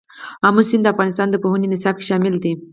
آمو 0.47 0.61
سیند 0.69 0.83
د 0.85 0.91
افغانستان 0.93 1.27
د 1.29 1.35
پوهنې 1.43 1.67
نصاب 1.73 1.95
کې 1.97 2.05
شامل 2.09 2.35
دي. 2.43 2.53